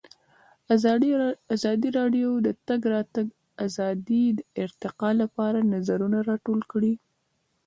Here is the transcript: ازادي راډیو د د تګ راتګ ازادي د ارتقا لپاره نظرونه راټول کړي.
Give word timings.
ازادي 1.55 1.89
راډیو 1.99 2.29
د 2.41 2.41
د 2.45 2.57
تګ 2.67 2.81
راتګ 2.93 3.27
ازادي 3.65 4.23
د 4.37 4.39
ارتقا 4.63 5.09
لپاره 5.21 5.67
نظرونه 5.73 6.17
راټول 6.29 6.59
کړي. 6.71 6.93